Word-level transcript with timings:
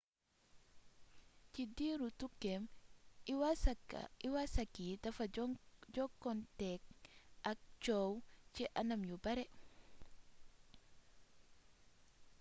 ci 1.51 1.61
diiru 1.75 2.07
tukkeem 2.19 2.63
iwasaki 4.27 4.87
dafa 5.03 5.23
jokkonteeg 5.95 6.81
ak 7.49 7.59
coow 7.83 8.11
ci 8.53 8.63
anam 8.79 9.01
yu 9.09 9.15
bare 9.23 9.45